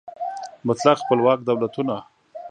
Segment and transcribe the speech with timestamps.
[0.65, 1.97] مطلق خپلواک دولتونه